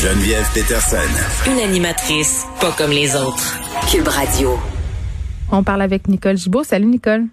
[0.00, 0.96] Geneviève Peterson.
[1.50, 3.58] Une animatrice pas comme les autres.
[3.90, 4.56] Cube Radio.
[5.50, 6.62] On parle avec Nicole Gibault.
[6.62, 7.24] Salut Nicole.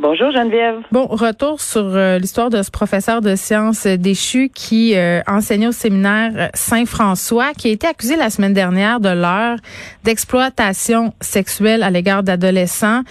[0.00, 0.76] Bonjour Geneviève.
[0.92, 5.72] Bon, retour sur euh, l'histoire de ce professeur de sciences déchu qui euh, enseignait au
[5.72, 9.56] séminaire Saint-François, qui a été accusé la semaine dernière de l'heure
[10.04, 13.02] d'exploitation sexuelle à l'égard d'adolescents.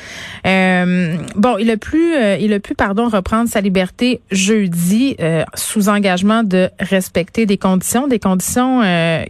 [0.45, 5.17] Euh, bon, il a pu, il a pu, pardon, reprendre sa liberté jeudi
[5.55, 8.81] sous engagement de respecter des conditions, des conditions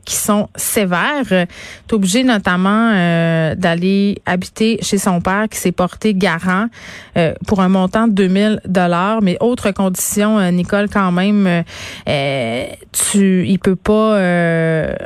[0.06, 1.32] qui sont sévères.
[1.32, 2.92] Est obligé notamment
[3.56, 6.68] d'aller habiter chez son père qui s'est porté garant
[7.48, 9.24] pour un montant de 2000 dollars.
[9.24, 11.64] Mais autre condition, euh, Nicole, quand même, euh,
[12.08, 14.18] euh, tu, il peut pas,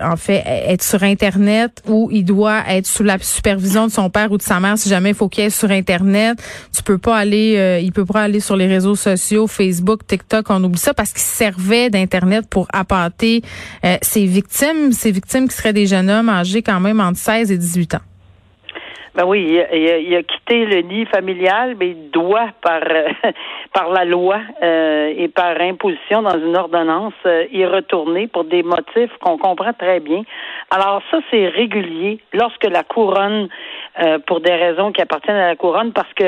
[0.04, 4.32] en fait, être sur Internet ou il doit être sous la supervision de son père
[4.32, 6.42] ou de sa mère si jamais il faut qu'il aille sur Internet.
[6.76, 10.64] Tu peux pas aller, il peut pas aller sur les réseaux sociaux, Facebook, TikTok, on
[10.64, 13.44] oublie ça parce qu'il servait d'Internet pour appâter
[14.02, 17.58] ses victimes, ses victimes qui seraient des jeunes hommes âgés quand même entre 16 et
[17.58, 18.11] 18 ans.
[19.14, 22.82] Ben oui, il a, quitté le nid familial, mais il doit par
[23.74, 28.64] par la loi euh, et par imposition dans une ordonnance euh, y retourner pour des
[28.64, 30.24] motifs qu'on comprend très bien.
[30.70, 33.50] Alors ça, c'est régulier lorsque la couronne,
[34.00, 36.24] euh, pour des raisons qui appartiennent à la couronne, parce que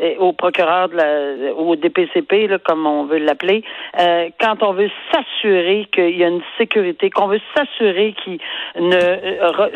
[0.00, 3.64] euh, au procureur de la, au DPCP, là, comme on veut l'appeler,
[3.98, 8.38] euh, quand on veut s'assurer qu'il y a une sécurité, qu'on veut s'assurer qu'il
[8.78, 9.00] ne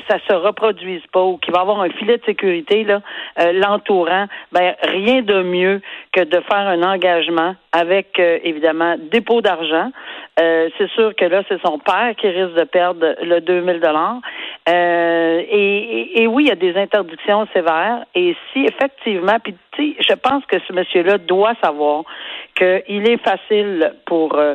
[0.09, 3.01] ça se reproduise pas ou qu'il va avoir un filet de sécurité là
[3.53, 5.81] l'entourant, ben rien de mieux
[6.13, 9.91] que de faire un engagement avec évidemment dépôt d'argent.
[10.79, 14.21] C'est sûr que là, c'est son père qui risque de perdre le 2000 dollars.
[14.69, 18.05] Euh, et, et, oui, il y a des interdictions sévères.
[18.15, 22.05] Et si effectivement, puis je pense que ce monsieur-là doit savoir
[22.55, 24.55] qu'il est facile pour euh,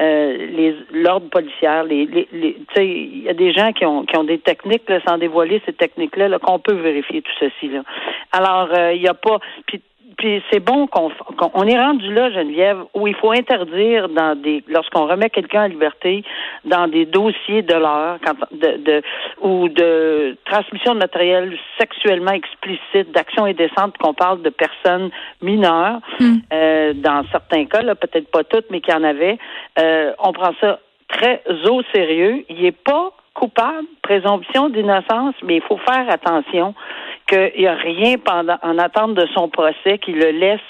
[0.00, 4.24] euh, les l'ordre policière, les, les, il y a des gens qui ont qui ont
[4.24, 7.82] des techniques là, sans dévoiler ces techniques-là, là, qu'on peut vérifier tout ceci là.
[8.32, 9.38] Alors euh, il n'y a pas
[10.16, 11.10] puis c'est bon qu'on
[11.54, 15.68] on est rendu là, Geneviève, où il faut interdire dans des lorsqu'on remet quelqu'un en
[15.68, 16.24] liberté
[16.64, 18.18] dans des dossiers de l'heure,
[18.52, 19.02] de, de
[19.40, 25.10] ou de transmission de matériel sexuellement explicite, d'action indécente, qu'on parle de personnes
[25.42, 26.36] mineures, hmm.
[26.52, 29.38] euh, dans certains cas, là, peut-être pas toutes, mais qu'il y en avait.
[29.78, 32.44] Euh, on prend ça très au sérieux.
[32.48, 36.74] Il n'est pas coupable, présomption d'innocence, mais il faut faire attention
[37.26, 40.60] qu'il n'y a rien pendant en attente de son procès qui le laisse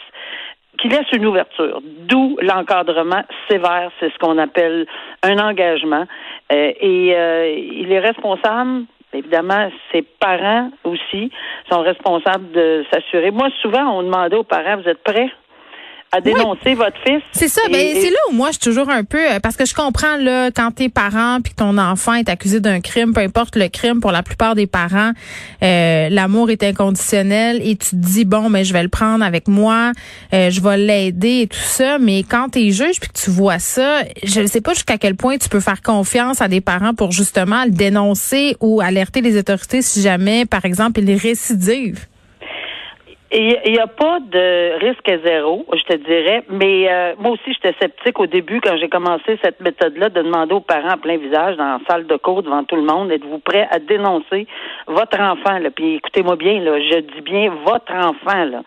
[0.80, 4.86] qui laisse une ouverture, d'où l'encadrement sévère, c'est ce qu'on appelle
[5.22, 6.04] un engagement.
[6.52, 11.30] Euh, et euh, il est responsable, évidemment, ses parents aussi
[11.70, 13.30] sont responsables de s'assurer.
[13.30, 15.30] Moi, souvent, on demandait aux parents, vous êtes prêts?
[16.14, 17.22] À dénoncer votre fils.
[17.32, 17.62] C'est ça.
[17.70, 20.16] ben, c'est là où moi, je suis toujours un peu, euh, parce que je comprends,
[20.16, 24.00] là, quand t'es parent puis ton enfant est accusé d'un crime, peu importe le crime,
[24.00, 25.10] pour la plupart des parents,
[25.62, 29.48] euh, l'amour est inconditionnel et tu te dis, bon, mais je vais le prendre avec
[29.48, 29.92] moi,
[30.32, 31.98] euh, je vais l'aider et tout ça.
[31.98, 35.16] Mais quand t'es juge puis que tu vois ça, je ne sais pas jusqu'à quel
[35.16, 39.36] point tu peux faire confiance à des parents pour justement le dénoncer ou alerter les
[39.36, 42.06] autorités si jamais, par exemple, il récidive.
[43.32, 47.52] Il n'y a pas de risque à zéro, je te dirais, mais euh, moi aussi,
[47.52, 51.16] j'étais sceptique au début quand j'ai commencé cette méthode-là de demander aux parents en plein
[51.16, 54.46] visage dans la salle de cours devant tout le monde, êtes-vous prêt à dénoncer
[54.86, 55.58] votre enfant?
[55.58, 55.70] Là?
[55.70, 58.44] Puis écoutez-moi bien, là, je dis bien votre enfant.
[58.44, 58.62] Là.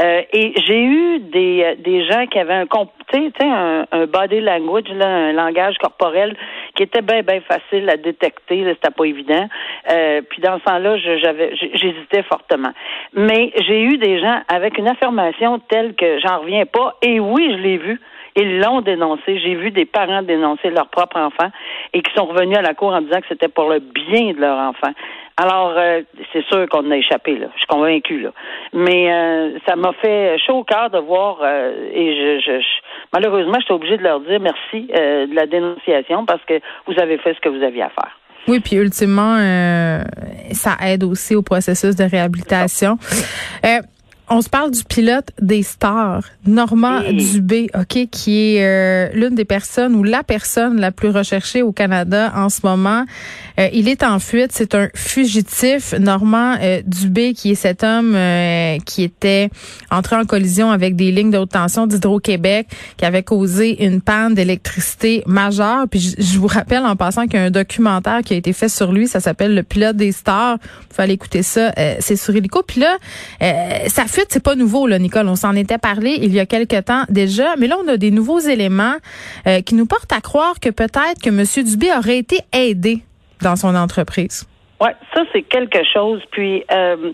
[0.00, 5.06] Euh, et j'ai eu des, des gens qui avaient un, un, un body language, là,
[5.06, 6.36] un langage corporel
[6.74, 8.64] qui était bien, bien facile à détecter.
[8.64, 9.46] C'était pas évident.
[9.90, 12.72] Euh, puis dans ce temps-là, j'avais, j'hésitais fortement.
[13.12, 16.96] Mais j'ai eu des gens avec une affirmation telle que j'en reviens pas.
[17.02, 18.00] Et oui, je l'ai vu.
[18.36, 19.38] Ils l'ont dénoncé.
[19.40, 21.50] J'ai vu des parents dénoncer leur propre enfant
[21.92, 24.40] et qui sont revenus à la cour en disant que c'était pour le bien de
[24.40, 24.92] leur enfant.
[25.42, 26.02] Alors, euh,
[26.34, 27.46] c'est sûr qu'on a échappé, là.
[27.54, 28.30] Je suis convaincue, là.
[28.74, 32.60] Mais euh, ça m'a fait chaud au cœur de voir, euh, et je
[33.10, 37.32] malheureusement, j'étais obligée de leur dire merci de la dénonciation parce que vous avez fait
[37.32, 38.10] ce que vous aviez à faire.
[38.48, 39.36] Oui, puis ultimement,
[40.52, 42.98] ça aide aussi au processus de réhabilitation.
[44.32, 49.44] On se parle du pilote des stars, Normand Dubé, OK, qui est euh, l'une des
[49.44, 53.04] personnes ou la personne la plus recherchée au Canada en ce moment.
[53.58, 55.94] Euh, il est en fuite, c'est un fugitif.
[55.98, 58.16] Normand euh, Dubé, qui est cet homme
[58.84, 59.50] qui était
[59.90, 64.34] entré en collision avec des lignes de haute tension d'Hydro-Québec, qui avait causé une panne
[64.34, 65.86] d'électricité majeure.
[65.90, 68.68] Puis je, vous rappelle en passant qu'il y a un documentaire qui a été fait
[68.68, 70.58] sur lui, ça s'appelle Le pilote des stars.
[70.58, 72.62] Vous pouvez aller écouter ça, c'est sur Helico.
[72.62, 72.96] Puis là,
[73.88, 75.28] sa fuite, c'est pas nouveau, là, Nicole.
[75.28, 78.10] On s'en était parlé il y a quelque temps déjà, mais là, on a des
[78.10, 78.96] nouveaux éléments
[79.46, 81.64] euh, qui nous portent à croire que peut-être que M.
[81.64, 82.98] Dubé aurait été aidé
[83.42, 84.46] dans son entreprise.
[84.80, 86.22] Oui, ça, c'est quelque chose.
[86.30, 87.12] Puis, euh,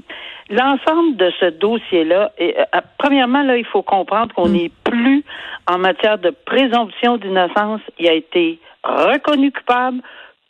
[0.50, 2.52] l'ensemble de ce dossier-là, euh,
[2.98, 4.90] premièrement, là, il faut comprendre qu'on n'est mm.
[4.90, 5.24] plus
[5.68, 7.80] en matière de présomption d'innocence.
[7.98, 10.00] Il a été reconnu coupable,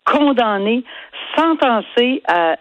[0.06, 0.84] condamné,
[1.36, 2.56] sentencé à,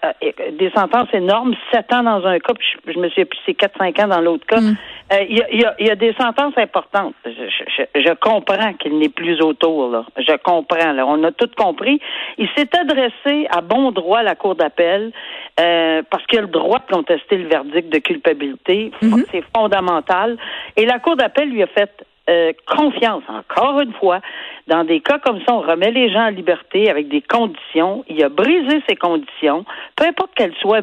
[0.59, 3.77] des sentences énormes, sept ans dans un cas, puis je, me suis plus c'est quatre,
[3.77, 4.59] cinq ans dans l'autre cas.
[4.59, 4.75] Mm.
[5.13, 7.13] Euh, il y, a, y, a, des sentences importantes.
[7.23, 10.05] Je, je, je comprends qu'il n'est plus autour, là.
[10.17, 11.05] Je comprends, là.
[11.05, 11.99] On a tout compris.
[12.39, 15.11] Il s'est adressé à bon droit à la Cour d'appel
[15.59, 18.91] euh, parce qu'il a le droit de contester le verdict de culpabilité.
[19.03, 19.25] Mm-hmm.
[19.31, 20.37] C'est fondamental.
[20.75, 21.91] Et la Cour d'appel lui a fait
[22.29, 24.19] euh, confiance, encore une fois.
[24.67, 28.03] Dans des cas comme ça, on remet les gens en liberté avec des conditions.
[28.09, 29.63] Il a brisé ces conditions,
[29.95, 30.81] peu importe qu'elles soient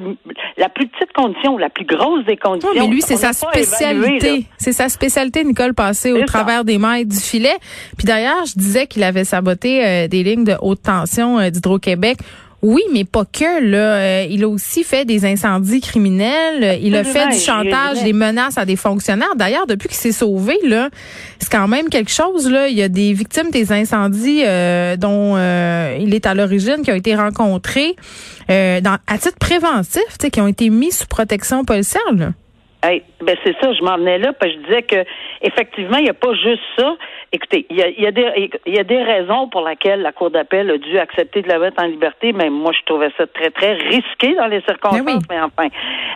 [0.57, 2.71] la plus petite condition ou la plus grosse des conditions.
[2.75, 4.47] mais lui, c'est sa spécialité.
[4.57, 7.57] C'est sa spécialité, Nicole, passer au travers des mailles du filet.
[7.99, 12.19] Puis d'ailleurs, je disais qu'il avait saboté euh, des lignes de haute tension euh, d'Hydro-Québec
[12.63, 13.61] oui, mais pas que.
[13.61, 16.79] Là, euh, il a aussi fait des incendies criminels.
[16.81, 19.35] Il a fait du chantage, des menaces à des fonctionnaires.
[19.35, 20.89] D'ailleurs, depuis qu'il s'est sauvé, là,
[21.41, 22.49] c'est quand même quelque chose.
[22.49, 26.83] Là, il y a des victimes des incendies euh, dont euh, il est à l'origine
[26.85, 27.97] qui ont été rencontrées
[28.49, 32.03] dans, à titre préventif, qui ont été mis sous protection policière.
[32.15, 32.33] Là.
[32.85, 35.05] Hey, ben c'est ça, je m'en venais là, parce que je disais que
[35.41, 36.97] effectivement, il n'y a pas juste ça.
[37.35, 40.31] Écoutez, il y a, y, a des, y a des raisons pour lesquelles la Cour
[40.31, 43.51] d'appel a dû accepter de la mettre en liberté, mais moi, je trouvais ça très,
[43.51, 45.69] très risqué dans les circonstances, mais, enfin.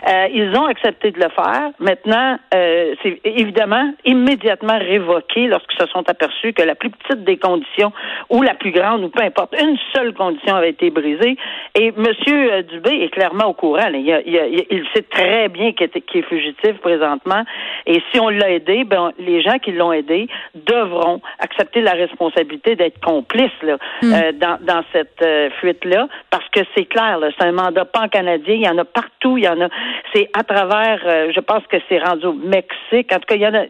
[0.07, 1.71] Euh, ils ont accepté de le faire.
[1.79, 7.37] Maintenant, euh, c'est évidemment immédiatement révoqué lorsqu'ils se sont aperçus que la plus petite des
[7.37, 7.91] conditions
[8.29, 11.35] ou la plus grande, ou peu importe, une seule condition avait été brisée.
[11.73, 12.63] Et M.
[12.69, 13.89] Dubé est clairement au courant.
[13.91, 17.43] Il, il, sait très bien qu'il est, est fugitif présentement.
[17.87, 21.06] Et si on l'a aidé, ben, les gens qui l'ont aidé devront
[21.39, 24.13] accepter la responsabilité d'être complices là, hmm.
[24.13, 28.63] euh, dans, dans cette euh, fuite-là, parce que c'est clair, c'est un mandat pan-canadien, il
[28.63, 29.69] y en a partout, il y en a,
[30.13, 33.41] c'est à travers, euh, je pense que c'est rendu au Mexique, en tout cas, il
[33.41, 33.65] y en a,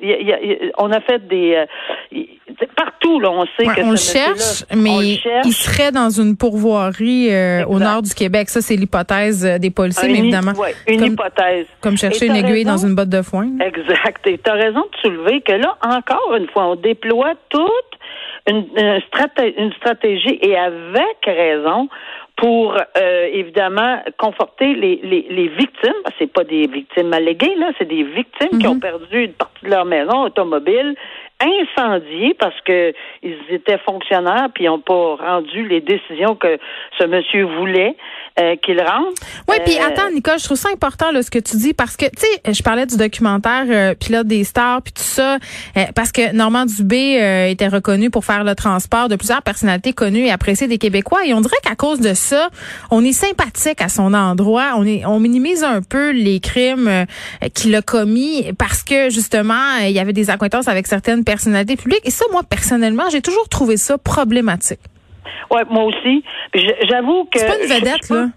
[0.78, 1.66] on a fait des,
[2.76, 7.30] partout, là, on sait que on le cherche, mais il serait dans une pourvoirie
[7.66, 8.50] au nord du Québec.
[8.50, 10.54] Ça, c'est l'hypothèse des policiers, mais évidemment.
[10.88, 11.68] une hypothèse.
[11.82, 13.48] Comme chercher une aiguille dans une botte de foin.
[13.60, 14.26] Exact.
[14.28, 17.72] Et tu as raison de soulever que là, encore une fois, on déploie toute
[18.48, 21.90] une, une, stratégie, et avec raison
[22.38, 25.94] pour euh, évidemment conforter les, les, les victimes.
[26.18, 28.80] C'est pas des victimes alléguées, là, c'est des victimes qui ont mhm.
[28.80, 30.96] perdu une partie de leur maison automobile,
[31.40, 36.58] incendiée parce que ils étaient fonctionnaires puis n'ont pas rendu les décisions que
[37.00, 37.96] ce monsieur voulait
[38.40, 39.14] euh, qu'il rende.
[39.48, 41.96] Oui, puis euh, attends, Nicole, je trouve ça important là, ce que tu dis parce
[41.96, 45.38] que tu sais, je parlais du documentaire euh, Pilote des stars puis tout ça
[45.96, 50.32] parce que Normand Dubé était reconnu pour faire le transport de plusieurs personnalités connues et
[50.32, 52.50] appréciées des Québécois et on dirait qu'à cause de ça,
[52.92, 57.06] on est sympathique à son endroit, on est on minimise un peu les crimes
[57.54, 62.06] qu'il a commis parce que justement, il y avait des acquaintances avec certaines personnalités publiques
[62.06, 64.80] et ça moi personnellement, j'ai toujours trouvé ça problématique.
[65.52, 66.24] Ouais, moi aussi.
[66.90, 67.40] J'avoue que.
[67.40, 68.28] C'est pas une vedette, là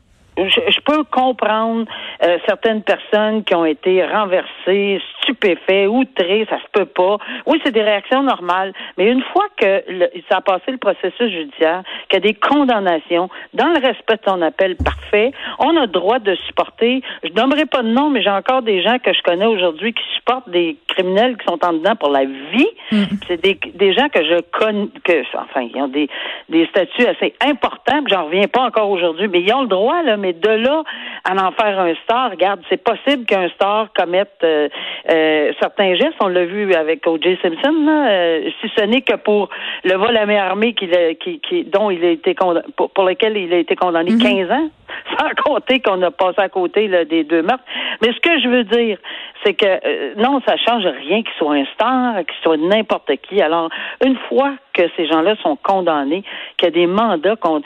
[0.48, 1.86] je, peux comprendre
[2.22, 7.18] euh, certaines personnes qui ont été renversées, stupéfaits, outrées, ça se peut pas.
[7.46, 9.82] Oui, c'est des réactions normales, mais une fois que
[10.28, 14.22] ça a passé le processus judiciaire, qu'il y a des condamnations, dans le respect de
[14.26, 17.02] son appel parfait, on a le droit de supporter.
[17.22, 20.02] Je nommerai pas de nom, mais j'ai encore des gens que je connais aujourd'hui qui
[20.16, 22.68] supportent des criminels qui sont en dedans pour la vie.
[22.92, 23.04] Mm.
[23.26, 26.08] C'est des, des gens que je connais, que enfin, ils ont des,
[26.48, 28.02] des statuts assez importants.
[28.08, 30.82] J'en reviens pas encore aujourd'hui, mais ils ont le droit là, mais de là
[31.24, 34.68] à en faire un star, regarde, c'est possible qu'un star commette euh,
[35.10, 36.16] euh, euh, certains gestes.
[36.20, 37.38] On l'a vu avec O.J.
[37.42, 39.48] Simpson, là, si ce n'est que pour
[39.84, 42.34] le vol à main armée qui, qui, dont il a été
[42.76, 44.52] pour, pour lequel il a été condamné 15 mhm.
[44.52, 44.70] ans,
[45.18, 47.64] sans compter qu'on a passé à côté là, des deux meurtres.
[48.02, 48.98] Mais ce que je veux dire,
[49.44, 53.40] c'est que euh, non, ça change rien qu'il soit un star, qu'il soit n'importe qui.
[53.40, 53.70] Alors,
[54.04, 56.22] une fois que ces gens-là sont condamnés,
[56.56, 57.62] qu'il y a des mandats qu'on...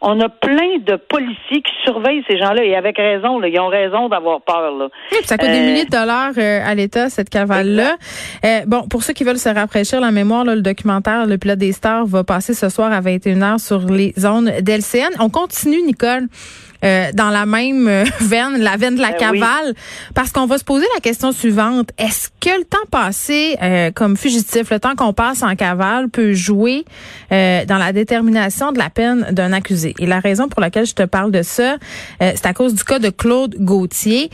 [0.00, 3.68] On, a plein de policiers qui surveillent ces gens-là et avec raison, là, ils ont
[3.68, 4.72] raison d'avoir peur.
[4.72, 4.88] Là.
[5.12, 7.96] Oui, ça coûte des euh, milliers de dollars euh, à l'État, cette cavale-là.
[8.66, 12.06] bon, pour ceux qui veulent se rafraîchir la mémoire, le documentaire Le pilote des stars
[12.06, 15.10] va passer ce soir à 21h sur les zones d'LCN.
[15.18, 16.28] On continue, Nicole.
[16.84, 19.74] Euh, dans la même euh, veine, la veine de la ben cavale,
[20.14, 21.90] parce qu'on va se poser la question suivante.
[21.98, 26.32] Est-ce que le temps passé euh, comme fugitif, le temps qu'on passe en cavale, peut
[26.34, 26.84] jouer
[27.30, 29.94] dans la détermination de la peine d'un accusé?
[29.98, 31.76] Et la raison pour laquelle je te parle de ça,
[32.20, 34.30] c'est à cause du cas de Claude Gauthier.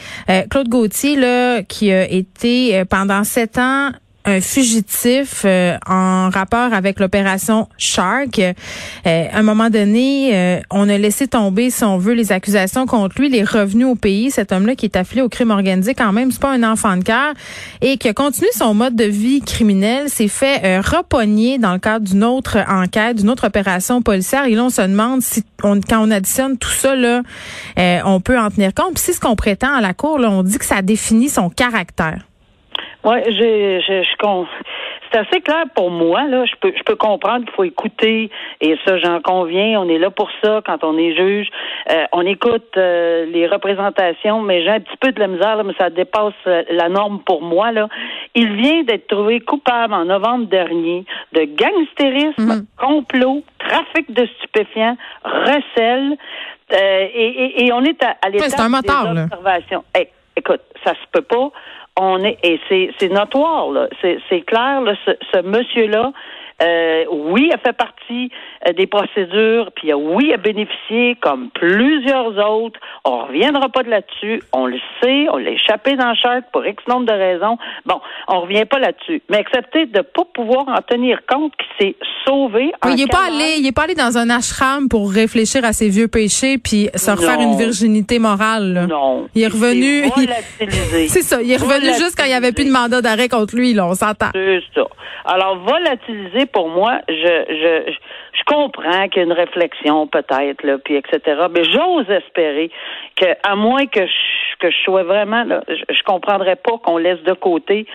[0.51, 3.91] Claude Gauthier, là, qui a été pendant sept ans
[4.25, 8.39] un fugitif euh, en rapport avec l'opération Shark.
[8.39, 8.53] Euh,
[9.05, 13.21] à un moment donné, euh, on a laissé tomber, si on veut, les accusations contre
[13.21, 13.29] lui.
[13.29, 14.31] Il est revenu au pays.
[14.31, 17.05] Cet homme-là qui est affilié au crime organisé, quand même, c'est pas un enfant de
[17.05, 17.35] cœur
[17.83, 22.07] et qui a continué son mode de vie criminel, s'est fait repogner dans le cadre
[22.07, 24.47] d'une autre enquête, d'une autre opération policière.
[24.47, 27.23] Et là, on se demande si, on, quand on additionne tout ça, là,
[28.05, 28.95] on peut en tenir compte.
[28.95, 30.19] Puis c'est ce qu'on prétend à la cour.
[30.21, 32.25] On dit que ça définit son caractère.
[33.05, 34.17] Oui, j'ai, je, je,
[35.15, 36.25] c'est assez clair pour moi.
[36.25, 38.31] Là, je peux, je peux comprendre qu'il faut écouter,
[38.61, 39.81] et ça, j'en conviens.
[39.81, 41.49] On est là pour ça quand on est juge.
[41.91, 45.63] Euh, on écoute euh, les représentations, mais j'ai un petit peu de la misère, là,
[45.63, 47.71] mais ça dépasse euh, la norme pour moi.
[47.71, 47.89] Là.
[48.35, 52.67] Il vient d'être trouvé coupable en novembre dernier de gangstérisme, mhm.
[52.79, 56.17] complot, trafic de stupéfiants, recel.
[56.73, 59.85] Et, et, on est à, à l'état ouais, des observations.
[60.35, 61.51] écoute, ça se peut pas
[61.97, 66.13] on est et c'est notoire là, c'est clair là, ce, ce monsieur là
[66.63, 68.31] euh, oui, a fait partie
[68.69, 72.79] euh, des procédures, puis euh, oui, a bénéficié comme plusieurs autres.
[73.05, 74.41] On reviendra pas de là-dessus.
[74.53, 77.59] On le sait, on l'a échappé dans le charte pour X nombre de raisons.
[77.87, 79.21] Bon, on revient pas là-dessus.
[79.31, 82.73] Mais accepter de pas pouvoir en tenir compte qu'il s'est sauvé.
[82.85, 85.73] Oui, il est pas allé, il est pas allé dans un ashram pour réfléchir à
[85.73, 88.87] ses vieux péchés puis se refaire une virginité morale.
[88.89, 89.29] Non.
[89.35, 90.05] Il est revenu.
[91.09, 91.43] C'est ça.
[91.43, 93.75] Il est revenu juste quand il y avait plus de mandat d'arrêt contre lui.
[93.75, 94.31] Là, on s'entend.
[94.33, 94.85] C'est ça.
[95.25, 97.93] Alors volatiliser pour moi, je, je,
[98.33, 101.21] je comprends qu'il y a une réflexion peut-être, là, puis etc.
[101.51, 102.71] Mais j'ose espérer
[103.17, 106.99] que, à moins que je, que je sois vraiment, là, je, je comprendrais pas qu'on
[106.99, 107.87] laisse de côté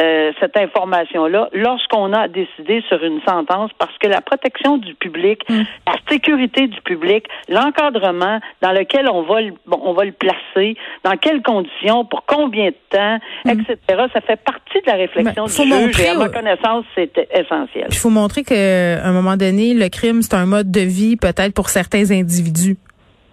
[0.00, 5.42] euh, cette information-là lorsqu'on a décidé sur une sentence parce que la protection du public,
[5.48, 5.62] mm.
[5.86, 11.16] la sécurité du public, l'encadrement dans lequel on va le, on va le placer, dans
[11.16, 13.50] quelles conditions, pour combien de temps, mm.
[13.50, 13.78] etc.
[14.12, 17.86] Ça fait partie de la réflexion du juge et à ma connaissance, c'est essentiel.
[17.90, 21.54] Il faut montrer qu'à un moment donné, le crime, c'est un mode de vie peut-être
[21.54, 22.76] pour certains individus.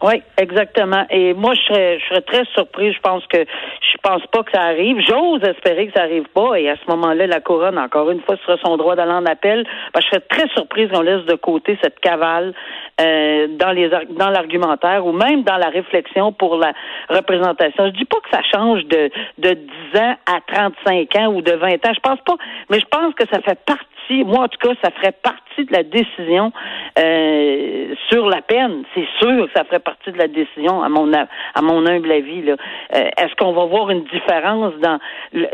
[0.04, 1.06] Oui, exactement.
[1.12, 2.94] Et moi, je serais, je serais très surprise.
[2.96, 5.00] Je pense que je pense pas que ça arrive.
[5.08, 6.56] J'ose espérer que ça arrive pas.
[6.56, 9.64] Et à ce moment-là, la couronne, encore une fois, sera son droit d'aller en appel.
[9.96, 12.54] je serais très surprise qu'on laisse de côté cette cavale
[13.00, 16.74] euh, dans les dans l'argumentaire ou même dans la réflexion pour la
[17.10, 17.86] représentation.
[17.86, 19.54] Je dis pas que ça change de de
[19.94, 21.94] 10 ans à 35 ans ou de 20 ans.
[21.94, 22.38] Je pense pas.
[22.72, 23.86] Mais je pense que ça fait partie
[24.20, 26.52] moi en tout cas, ça ferait partie de la décision
[27.00, 28.84] euh, sur la peine.
[28.94, 32.42] C'est sûr que ça ferait partie de la décision, à mon à mon humble avis.
[32.42, 32.56] Là.
[32.96, 35.00] Euh, est-ce qu'on va voir une différence dans
[35.34, 35.48] le,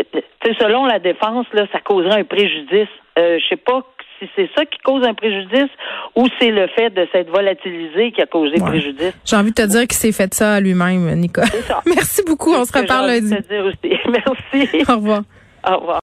[0.60, 2.89] selon la défense, là, ça causerait un préjudice.
[3.17, 3.82] Euh, je sais pas
[4.20, 5.70] si c'est ça qui cause un préjudice
[6.15, 9.13] ou c'est le fait de s'être volatilisé qui a causé préjudice.
[9.25, 11.48] J'ai envie de te dire qu'il s'est fait ça à lui-même, Nicolas.
[11.86, 12.53] Merci beaucoup.
[12.53, 13.36] On se reparle lundi.
[13.36, 13.96] Te dire aussi.
[14.08, 14.84] Merci.
[14.89, 15.22] Au revoir.
[15.67, 15.96] Au revoir.